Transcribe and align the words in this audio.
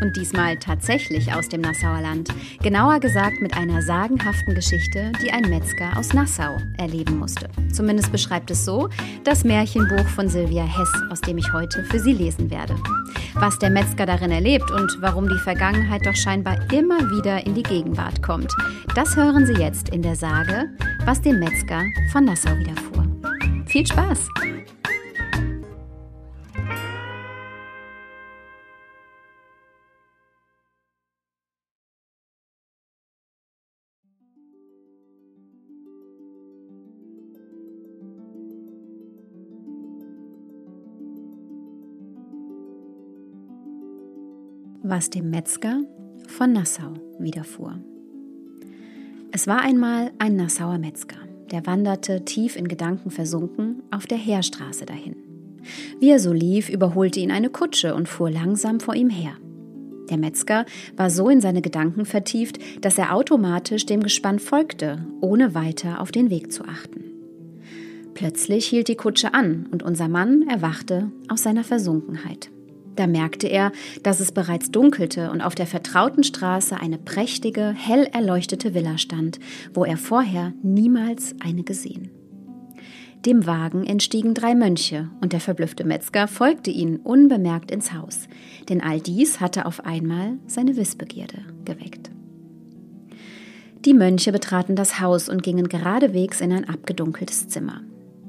Und 0.00 0.16
diesmal 0.16 0.56
tatsächlich 0.56 1.32
aus 1.32 1.48
dem 1.48 1.60
Nassauer 1.60 2.00
Land. 2.00 2.28
Genauer 2.62 3.00
gesagt 3.00 3.40
mit 3.40 3.56
einer 3.56 3.82
sagenhaften 3.82 4.54
Geschichte, 4.54 5.12
die 5.22 5.30
ein 5.30 5.48
Metzger 5.48 5.96
aus 5.96 6.12
Nassau 6.12 6.56
erleben 6.76 7.18
musste. 7.18 7.48
Zumindest 7.72 8.12
beschreibt 8.12 8.50
es 8.50 8.64
so 8.64 8.88
das 9.24 9.44
Märchenbuch 9.44 10.06
von 10.08 10.28
Sylvia 10.28 10.64
Hess, 10.64 10.92
aus 11.10 11.20
dem 11.20 11.38
ich 11.38 11.52
heute 11.52 11.84
für 11.84 11.98
Sie 11.98 12.12
lesen 12.12 12.50
werde. 12.50 12.74
Was 13.34 13.58
der 13.58 13.70
Metzger 13.70 14.06
darin 14.06 14.30
erlebt 14.30 14.70
und 14.70 14.96
warum 15.00 15.28
die 15.28 15.38
Vergangenheit 15.38 16.06
doch 16.06 16.16
scheinbar 16.16 16.56
immer 16.72 16.98
wieder 17.10 17.46
in 17.46 17.54
die 17.54 17.62
Gegenwart 17.62 18.22
kommt, 18.22 18.52
das 18.94 19.16
hören 19.16 19.46
Sie 19.46 19.54
jetzt 19.54 19.90
in 19.90 20.02
der 20.02 20.16
Sage, 20.16 20.70
was 21.04 21.20
dem 21.20 21.38
Metzger 21.38 21.82
von 22.12 22.24
Nassau 22.24 22.50
widerfuhr. 22.56 23.06
Viel 23.66 23.86
Spaß! 23.86 24.28
Was 44.88 45.10
dem 45.10 45.30
Metzger 45.30 45.80
von 46.28 46.52
Nassau 46.52 46.94
widerfuhr. 47.18 47.78
Es 49.32 49.46
war 49.46 49.60
einmal 49.60 50.12
ein 50.18 50.36
Nassauer 50.36 50.78
Metzger, 50.78 51.18
der 51.50 51.66
wanderte, 51.66 52.24
tief 52.24 52.56
in 52.56 52.68
Gedanken 52.68 53.10
versunken, 53.10 53.82
auf 53.90 54.06
der 54.06 54.18
Heerstraße 54.18 54.86
dahin. 54.86 55.16
Wie 55.98 56.10
er 56.10 56.20
so 56.20 56.32
lief, 56.32 56.68
überholte 56.68 57.18
ihn 57.18 57.32
eine 57.32 57.50
Kutsche 57.50 57.94
und 57.94 58.08
fuhr 58.08 58.30
langsam 58.30 58.78
vor 58.78 58.94
ihm 58.94 59.10
her. 59.10 59.32
Der 60.08 60.18
Metzger 60.18 60.64
war 60.96 61.10
so 61.10 61.28
in 61.28 61.40
seine 61.40 61.62
Gedanken 61.62 62.04
vertieft, 62.04 62.60
dass 62.84 62.96
er 62.96 63.12
automatisch 63.12 63.86
dem 63.86 64.04
Gespann 64.04 64.38
folgte, 64.38 65.04
ohne 65.20 65.54
weiter 65.54 66.00
auf 66.00 66.12
den 66.12 66.30
Weg 66.30 66.52
zu 66.52 66.64
achten. 66.64 67.02
Plötzlich 68.14 68.66
hielt 68.66 68.86
die 68.86 68.94
Kutsche 68.94 69.34
an 69.34 69.66
und 69.72 69.82
unser 69.82 70.08
Mann 70.08 70.46
erwachte 70.48 71.10
aus 71.28 71.42
seiner 71.42 71.64
Versunkenheit. 71.64 72.50
Da 72.96 73.06
merkte 73.06 73.46
er, 73.46 73.72
dass 74.02 74.20
es 74.20 74.32
bereits 74.32 74.70
dunkelte 74.70 75.30
und 75.30 75.42
auf 75.42 75.54
der 75.54 75.66
vertrauten 75.66 76.24
Straße 76.24 76.78
eine 76.80 76.98
prächtige, 76.98 77.74
hell 77.76 78.08
erleuchtete 78.12 78.74
Villa 78.74 78.98
stand, 78.98 79.38
wo 79.74 79.84
er 79.84 79.98
vorher 79.98 80.54
niemals 80.62 81.34
eine 81.40 81.62
gesehen. 81.62 82.10
Dem 83.26 83.44
Wagen 83.44 83.84
entstiegen 83.84 84.34
drei 84.34 84.54
Mönche, 84.54 85.10
und 85.20 85.32
der 85.32 85.40
verblüffte 85.40 85.84
Metzger 85.84 86.28
folgte 86.28 86.70
ihnen 86.70 86.98
unbemerkt 86.98 87.70
ins 87.70 87.92
Haus, 87.92 88.28
denn 88.68 88.80
all 88.80 89.00
dies 89.00 89.40
hatte 89.40 89.66
auf 89.66 89.84
einmal 89.84 90.38
seine 90.46 90.76
Wissbegierde 90.76 91.38
geweckt. 91.64 92.10
Die 93.84 93.94
Mönche 93.94 94.32
betraten 94.32 94.76
das 94.76 95.00
Haus 95.00 95.28
und 95.28 95.42
gingen 95.42 95.68
geradewegs 95.68 96.40
in 96.40 96.52
ein 96.52 96.68
abgedunkeltes 96.68 97.48
Zimmer. 97.48 97.82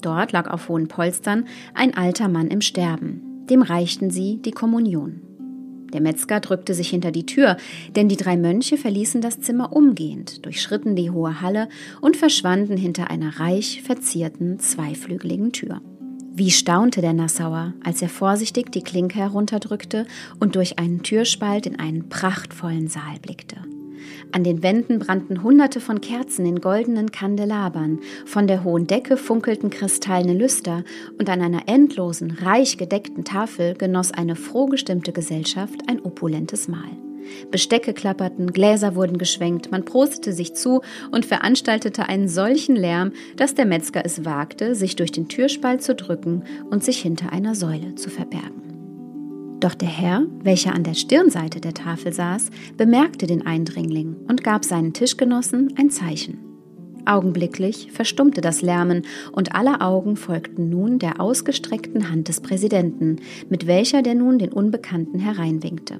Dort 0.00 0.32
lag 0.32 0.48
auf 0.48 0.68
hohen 0.68 0.88
Polstern 0.88 1.46
ein 1.74 1.96
alter 1.96 2.28
Mann 2.28 2.48
im 2.48 2.60
Sterben, 2.60 3.33
dem 3.50 3.62
reichten 3.62 4.10
sie 4.10 4.40
die 4.42 4.52
Kommunion. 4.52 5.20
Der 5.92 6.00
Metzger 6.00 6.40
drückte 6.40 6.74
sich 6.74 6.90
hinter 6.90 7.12
die 7.12 7.24
Tür, 7.24 7.56
denn 7.94 8.08
die 8.08 8.16
drei 8.16 8.36
Mönche 8.36 8.76
verließen 8.76 9.20
das 9.20 9.40
Zimmer 9.40 9.72
umgehend, 9.72 10.44
durchschritten 10.44 10.96
die 10.96 11.10
hohe 11.10 11.40
Halle 11.40 11.68
und 12.00 12.16
verschwanden 12.16 12.76
hinter 12.76 13.10
einer 13.10 13.38
reich 13.38 13.80
verzierten 13.82 14.58
zweiflügeligen 14.58 15.52
Tür. 15.52 15.80
Wie 16.36 16.50
staunte 16.50 17.00
der 17.00 17.12
Nassauer, 17.12 17.74
als 17.84 18.02
er 18.02 18.08
vorsichtig 18.08 18.72
die 18.72 18.82
Klinke 18.82 19.20
herunterdrückte 19.20 20.04
und 20.40 20.56
durch 20.56 20.80
einen 20.80 21.04
Türspalt 21.04 21.64
in 21.64 21.78
einen 21.78 22.08
prachtvollen 22.08 22.88
Saal 22.88 23.20
blickte. 23.22 23.58
An 24.32 24.44
den 24.44 24.62
Wänden 24.62 24.98
brannten 24.98 25.42
hunderte 25.42 25.80
von 25.80 26.00
Kerzen 26.00 26.46
in 26.46 26.60
goldenen 26.60 27.12
Kandelabern, 27.12 28.00
von 28.26 28.46
der 28.46 28.64
hohen 28.64 28.86
Decke 28.86 29.16
funkelten 29.16 29.70
kristallene 29.70 30.34
Lüster 30.34 30.84
und 31.18 31.28
an 31.28 31.40
einer 31.42 31.68
endlosen, 31.68 32.32
reich 32.42 32.76
gedeckten 32.78 33.24
Tafel 33.24 33.74
genoss 33.74 34.12
eine 34.12 34.36
frohgestimmte 34.36 35.12
Gesellschaft 35.12 35.82
ein 35.88 36.00
opulentes 36.04 36.68
Mahl. 36.68 36.90
Bestecke 37.50 37.94
klapperten, 37.94 38.52
Gläser 38.52 38.94
wurden 38.94 39.18
geschwenkt, 39.18 39.70
man 39.70 39.84
prostete 39.84 40.32
sich 40.32 40.54
zu 40.54 40.82
und 41.10 41.24
veranstaltete 41.24 42.08
einen 42.08 42.28
solchen 42.28 42.76
Lärm, 42.76 43.12
dass 43.36 43.54
der 43.54 43.66
Metzger 43.66 44.04
es 44.04 44.24
wagte, 44.24 44.74
sich 44.74 44.96
durch 44.96 45.12
den 45.12 45.28
Türspalt 45.28 45.82
zu 45.82 45.94
drücken 45.94 46.44
und 46.70 46.84
sich 46.84 47.00
hinter 47.00 47.32
einer 47.32 47.54
Säule 47.54 47.94
zu 47.94 48.10
verbergen. 48.10 48.63
Doch 49.64 49.74
der 49.74 49.88
Herr, 49.88 50.26
welcher 50.42 50.74
an 50.74 50.84
der 50.84 50.92
Stirnseite 50.92 51.58
der 51.58 51.72
Tafel 51.72 52.12
saß, 52.12 52.50
bemerkte 52.76 53.26
den 53.26 53.46
Eindringling 53.46 54.14
und 54.28 54.44
gab 54.44 54.62
seinen 54.62 54.92
Tischgenossen 54.92 55.72
ein 55.78 55.88
Zeichen. 55.88 56.36
Augenblicklich 57.06 57.90
verstummte 57.90 58.42
das 58.42 58.60
Lärmen 58.60 59.06
und 59.32 59.54
alle 59.54 59.80
Augen 59.80 60.16
folgten 60.16 60.68
nun 60.68 60.98
der 60.98 61.18
ausgestreckten 61.18 62.10
Hand 62.10 62.28
des 62.28 62.42
Präsidenten, 62.42 63.20
mit 63.48 63.66
welcher 63.66 64.02
der 64.02 64.14
nun 64.14 64.38
den 64.38 64.52
Unbekannten 64.52 65.18
hereinwinkte. 65.18 65.98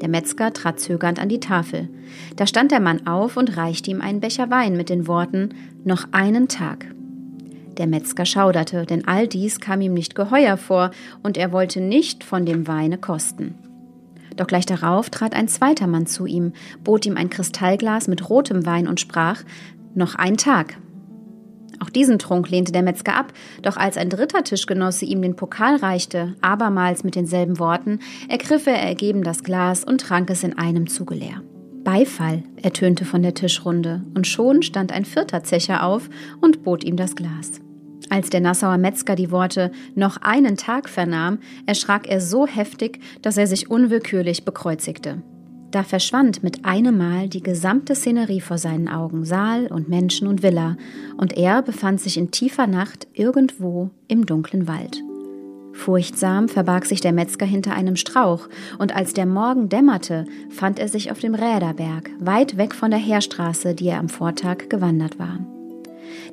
Der 0.00 0.08
Metzger 0.08 0.52
trat 0.52 0.78
zögernd 0.78 1.18
an 1.18 1.28
die 1.28 1.40
Tafel. 1.40 1.88
Da 2.36 2.46
stand 2.46 2.70
der 2.70 2.78
Mann 2.78 3.08
auf 3.08 3.36
und 3.36 3.56
reichte 3.56 3.90
ihm 3.90 4.02
einen 4.02 4.20
Becher 4.20 4.50
Wein 4.50 4.76
mit 4.76 4.88
den 4.88 5.08
Worten 5.08 5.48
Noch 5.82 6.06
einen 6.12 6.46
Tag. 6.46 6.93
Der 7.78 7.86
Metzger 7.86 8.24
schauderte, 8.24 8.86
denn 8.86 9.06
all 9.06 9.26
dies 9.26 9.60
kam 9.60 9.80
ihm 9.80 9.94
nicht 9.94 10.14
geheuer 10.14 10.56
vor, 10.56 10.90
und 11.22 11.36
er 11.36 11.52
wollte 11.52 11.80
nicht 11.80 12.24
von 12.24 12.46
dem 12.46 12.66
Weine 12.68 12.98
kosten. 12.98 13.54
Doch 14.36 14.46
gleich 14.46 14.66
darauf 14.66 15.10
trat 15.10 15.34
ein 15.34 15.48
zweiter 15.48 15.86
Mann 15.86 16.06
zu 16.06 16.26
ihm, 16.26 16.52
bot 16.82 17.06
ihm 17.06 17.16
ein 17.16 17.30
Kristallglas 17.30 18.08
mit 18.08 18.28
rotem 18.28 18.66
Wein 18.66 18.88
und 18.88 19.00
sprach 19.00 19.42
Noch 19.94 20.14
ein 20.14 20.36
Tag. 20.36 20.76
Auch 21.80 21.90
diesen 21.90 22.18
Trunk 22.18 22.50
lehnte 22.50 22.72
der 22.72 22.82
Metzger 22.82 23.16
ab, 23.16 23.32
doch 23.62 23.76
als 23.76 23.96
ein 23.96 24.08
dritter 24.08 24.44
Tischgenosse 24.44 25.04
ihm 25.04 25.22
den 25.22 25.36
Pokal 25.36 25.76
reichte, 25.76 26.34
abermals 26.40 27.04
mit 27.04 27.14
denselben 27.14 27.58
Worten, 27.58 27.98
ergriff 28.28 28.66
er 28.66 28.80
ergeben 28.80 29.22
das 29.22 29.42
Glas 29.42 29.84
und 29.84 30.00
trank 30.00 30.30
es 30.30 30.44
in 30.44 30.56
einem 30.56 30.88
Zuge 30.88 31.14
leer. 31.14 31.42
Beifall 31.84 32.42
ertönte 32.62 33.04
von 33.04 33.22
der 33.22 33.34
Tischrunde, 33.34 34.02
und 34.14 34.26
schon 34.26 34.62
stand 34.62 34.90
ein 34.90 35.04
vierter 35.04 35.44
Zecher 35.44 35.84
auf 35.84 36.08
und 36.40 36.62
bot 36.62 36.82
ihm 36.82 36.96
das 36.96 37.14
Glas. 37.14 37.60
Als 38.10 38.30
der 38.30 38.40
Nassauer 38.40 38.78
Metzger 38.78 39.16
die 39.16 39.30
Worte 39.30 39.70
noch 39.94 40.16
einen 40.18 40.56
Tag 40.56 40.88
vernahm, 40.88 41.38
erschrak 41.66 42.08
er 42.08 42.20
so 42.20 42.46
heftig, 42.46 43.00
dass 43.22 43.36
er 43.36 43.46
sich 43.46 43.70
unwillkürlich 43.70 44.44
bekreuzigte. 44.44 45.22
Da 45.70 45.82
verschwand 45.82 46.42
mit 46.42 46.64
einem 46.64 46.96
Mal 46.96 47.28
die 47.28 47.42
gesamte 47.42 47.94
Szenerie 47.94 48.40
vor 48.40 48.58
seinen 48.58 48.88
Augen, 48.88 49.24
Saal 49.24 49.66
und 49.66 49.88
Menschen 49.88 50.28
und 50.28 50.42
Villa, 50.42 50.76
und 51.16 51.36
er 51.36 51.62
befand 51.62 52.00
sich 52.00 52.16
in 52.16 52.30
tiefer 52.30 52.66
Nacht 52.66 53.08
irgendwo 53.12 53.90
im 54.06 54.24
dunklen 54.24 54.68
Wald. 54.68 55.02
Furchtsam 55.74 56.48
verbarg 56.48 56.86
sich 56.86 57.00
der 57.00 57.12
Metzger 57.12 57.44
hinter 57.44 57.74
einem 57.74 57.96
Strauch, 57.96 58.48
und 58.78 58.94
als 58.94 59.12
der 59.12 59.26
Morgen 59.26 59.68
dämmerte, 59.68 60.24
fand 60.48 60.78
er 60.78 60.88
sich 60.88 61.10
auf 61.10 61.18
dem 61.18 61.34
Räderberg, 61.34 62.10
weit 62.20 62.56
weg 62.56 62.74
von 62.74 62.90
der 62.90 63.00
Heerstraße, 63.00 63.74
die 63.74 63.88
er 63.88 63.98
am 63.98 64.08
Vortag 64.08 64.68
gewandert 64.68 65.18
war. 65.18 65.40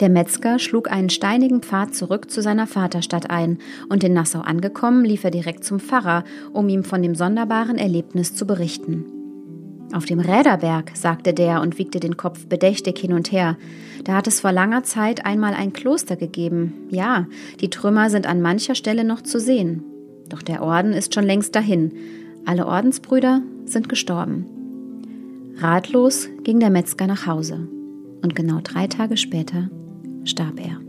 Der 0.00 0.08
Metzger 0.08 0.58
schlug 0.58 0.90
einen 0.90 1.08
steinigen 1.08 1.62
Pfad 1.62 1.94
zurück 1.94 2.30
zu 2.30 2.42
seiner 2.42 2.66
Vaterstadt 2.66 3.30
ein, 3.30 3.58
und 3.88 4.04
in 4.04 4.12
Nassau 4.12 4.40
angekommen, 4.40 5.04
lief 5.04 5.24
er 5.24 5.30
direkt 5.30 5.64
zum 5.64 5.80
Pfarrer, 5.80 6.24
um 6.52 6.68
ihm 6.68 6.84
von 6.84 7.00
dem 7.00 7.14
sonderbaren 7.14 7.78
Erlebnis 7.78 8.34
zu 8.34 8.46
berichten. 8.46 9.17
Auf 9.92 10.04
dem 10.04 10.20
Räderberg, 10.20 10.92
sagte 10.94 11.32
der 11.32 11.62
und 11.62 11.78
wiegte 11.78 11.98
den 11.98 12.16
Kopf 12.16 12.46
bedächtig 12.46 12.98
hin 12.98 13.14
und 13.14 13.32
her. 13.32 13.56
Da 14.04 14.14
hat 14.14 14.26
es 14.26 14.40
vor 14.40 14.52
langer 14.52 14.82
Zeit 14.82 15.24
einmal 15.24 15.54
ein 15.54 15.72
Kloster 15.72 16.16
gegeben. 16.16 16.74
Ja, 16.90 17.26
die 17.60 17.70
Trümmer 17.70 18.10
sind 18.10 18.26
an 18.26 18.42
mancher 18.42 18.74
Stelle 18.74 19.04
noch 19.04 19.22
zu 19.22 19.40
sehen. 19.40 19.82
Doch 20.28 20.42
der 20.42 20.62
Orden 20.62 20.92
ist 20.92 21.14
schon 21.14 21.24
längst 21.24 21.54
dahin. 21.54 21.92
Alle 22.44 22.66
Ordensbrüder 22.66 23.42
sind 23.64 23.88
gestorben. 23.88 24.46
Ratlos 25.56 26.28
ging 26.44 26.60
der 26.60 26.70
Metzger 26.70 27.06
nach 27.06 27.26
Hause. 27.26 27.66
Und 28.22 28.36
genau 28.36 28.60
drei 28.62 28.86
Tage 28.86 29.16
später 29.16 29.70
starb 30.24 30.60
er. 30.60 30.87